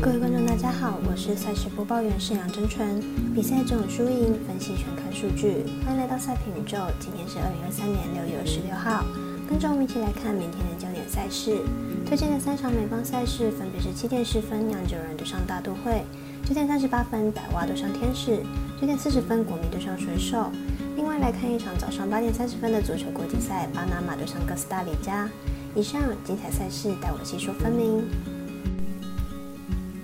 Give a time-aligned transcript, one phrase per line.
[0.00, 3.00] 各位观众，大家好，我是赛事播报员盛杨真纯。
[3.34, 5.64] 比赛中有输赢，分析全看数据。
[5.84, 9.04] 欢迎来到赛评宇宙，今天是二零二三年六月二十六号。
[9.48, 11.62] 跟着我们一起来看明天的焦点赛事。
[12.04, 16.04] 推荐的三场美邦赛事分别是七点十分酿酒人对上大都会，
[16.44, 18.42] 九点三十八分百蛙对上天使，
[18.80, 20.50] 九点四十分国民对上水手。
[20.96, 25.28] 另外来看一场早上八点三十分的足球国际赛，巴拿马对上哥斯达黎加。
[25.74, 28.04] 以上精彩赛事，待我细说分明。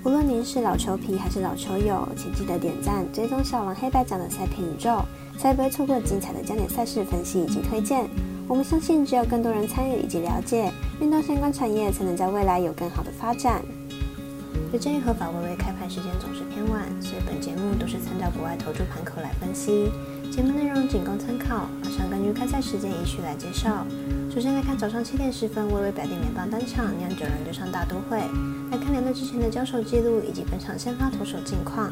[0.02, 5.04] 无论您是老球皮还是老球友，请记得点赞、追踪小王黑白奖的赛评宇宙，
[5.38, 8.08] 才不会错过精彩的焦点赛事分析以及推荐。
[8.48, 13.62] 我们相信，只有更多人参与以及了解运动相关产业，才能在未来有更好的发展。
[14.72, 19.90] 有鉴于合法微微开盘时间总是偏晚，所以本节目都是参照国外投注盘口来分析，
[20.30, 21.68] 节目内容仅供参考。
[21.82, 23.84] 马上根据开赛时间依序来介绍。
[24.32, 28.18] 首先来看早上七点十分，微微表弟联邦单场酿酒人对上大都会。
[28.70, 31.90] 来看两队之前的交手记录以及本场先发投手近况。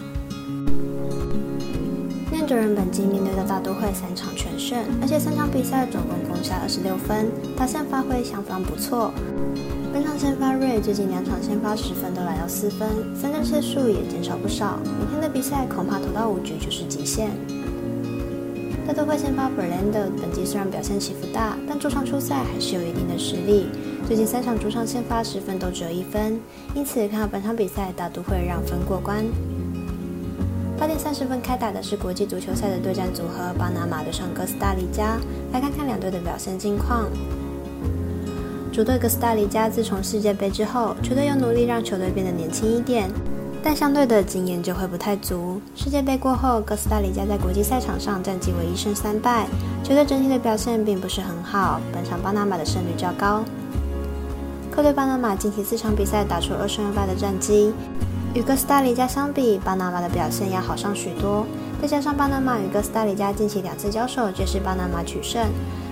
[2.30, 9.12] 酿酒人本季面对的大都会三场全胜，而且三场比赛总共攻下二十六分，打线发挥相当不错。
[9.99, 14.79] 本场先发瑞最近两场先发十分都来到四分，三振次数也减少不少。
[14.85, 17.32] 明天的比赛恐怕投到五局就是极限。
[18.87, 23.66] 大都会先发 Berlander，本季虽然表现起伏大，但主场出赛还是有一定的实力。
[24.07, 26.38] 最近三场主场先发十分都只有一分，
[26.77, 29.24] 因此看到本场比赛大都会让分过关。
[30.79, 35.18] 八点三十分开打的是国际足球赛的对战组合，巴拿马对上哥斯达黎加。
[35.52, 37.10] 来看看两队的表现近况。
[38.79, 43.10] 主队哥斯达黎加自从世界杯之后，球队又努力让球队变得年轻一点。
[43.60, 45.60] 但相对的经验就会不太足。
[45.74, 49.49] 世界杯过后，哥斯达黎加在国际赛场上战绩为一胜三败，
[49.82, 51.80] 球队整体的表现并不是很好。
[51.93, 53.43] 本场巴拿马的胜率较高。
[54.71, 57.73] 客队巴拿马近期四场比赛打出二胜二败的战绩，
[58.32, 61.45] 与哥斯达黎加相比，巴拿马的表现要好上许多。
[61.82, 65.49] 再加上巴拿马与哥斯达黎加近期两次交手皆是巴拿马取胜，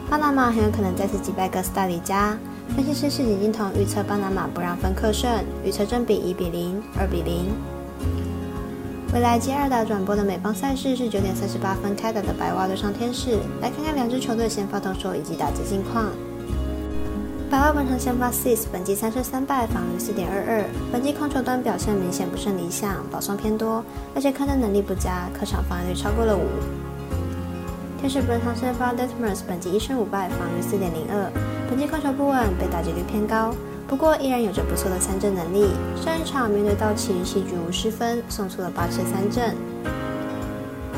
[0.09, 2.39] 巴拿马很有可能再次击败哥斯达黎加。
[2.75, 5.31] 分析师是井金童预测巴拿马不让分客胜，
[5.65, 7.47] 预测正比一比零、二比零。
[9.15, 16.11] 未来接二打转播的美邦赛事是九点三十八分开打的白袜对上天使，来看看两支球队先发投手以及打击近况。
[17.49, 23.83] 白袜本场先发 Sis，本季三胜三败，防御四点二二，本季控球端表现明显不甚理想，保送偏多，
[24.15, 26.43] 而且客战能力不佳，客场防御率超过了五。
[28.07, 31.29] 天使本场先发 Detmers，本季一胜五败，防御四点零二。
[31.69, 33.53] 本季控球不稳，被打击率偏高，
[33.89, 35.71] 不过依然有着不错的三振能力。
[36.01, 39.57] 上一场面对道奇，戏局无失分，送出了八次三振。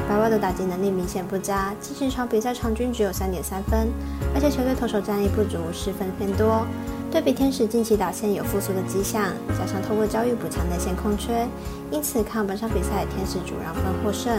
[0.06, 3.88] 白袜的打击能力明显不佳，近十场比赛场均只有三点三分，
[4.34, 6.66] 而且球队投手战力不足，失分偏多。
[7.10, 11.48] 对比天使近期打线有复苏的迹象，加上透过交易补强内线空缺，
[11.90, 14.38] 因此看本场比赛天使主让分获胜。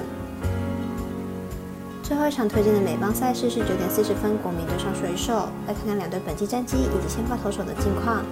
[2.10, 5.48] 最后一场推荐的美邦赛事是九点四十分，国民对上水手。
[5.68, 8.26] 来看看两队本季战绩以及先发投手的近况。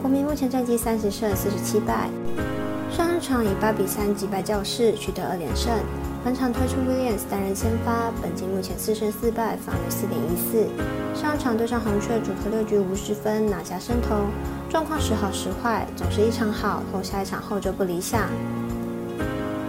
[0.00, 2.08] 国民目前战绩三十胜四十七败，
[2.88, 5.72] 上一场以八比三击败教士，取得二连胜。
[6.24, 10.68] 本场推出 Williams 担任先发，本季目前四胜四败，防御四点一四。
[11.20, 14.14] 上一场对上红雀，主投六局无失分，拿下胜投，
[14.70, 18.28] 状况时好时坏，总是一场好，后下一场后就不理想。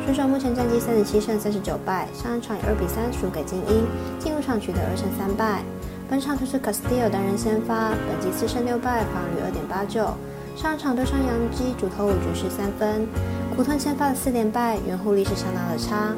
[0.08, 3.86] 选手目前战绩三十七胜三十九败，上一场以二比三输给精英，
[4.18, 5.62] 进入场取得二胜三败。
[6.10, 10.08] 本场推出 Castillo 担任先发，本季四胜六败，防御二点八九。
[10.56, 13.06] 上一场对上杨基，主投五局失三分，
[13.54, 16.16] 苦吞先发的四连败，圆弧力是相当的差。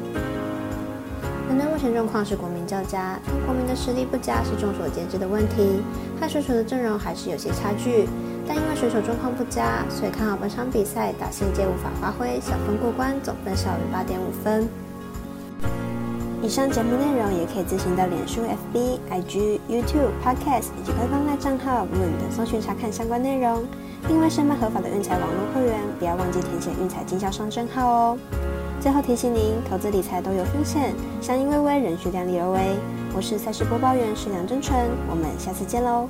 [1.48, 5.82] 本队目前状况是国民较佳，但国民的实力不佳是众所皆知的问题，
[6.20, 8.08] 看水手的阵容还是有些差距。
[8.46, 14.68] 但因为水手状况不佳，所以看好本场比赛打线皆无法发挥，小分过关，总分小于八点五分。
[16.42, 23.62] 以上节目内容也可以自行到脸书、FB、IG、YouTube、Podcast 以及官方赖账号 Moon 等搜寻查看相关内容。
[24.08, 28.18] 另外，申办合法的运彩网络会员，不要忘记填写运彩经销商证号哦。
[28.80, 32.58] 最后提醒您，投资理财都有风险，相信微微，仍需量力而为。
[33.14, 34.74] 我是赛事播报员石梁真纯，
[35.10, 36.08] 我们下次见喽。